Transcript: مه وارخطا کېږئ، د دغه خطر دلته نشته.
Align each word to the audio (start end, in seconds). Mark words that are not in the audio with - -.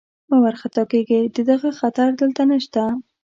مه 0.29 0.37
وارخطا 0.43 0.83
کېږئ، 0.91 1.21
د 1.35 1.37
دغه 1.49 1.69
خطر 1.79 2.09
دلته 2.21 2.41
نشته. 2.51 2.81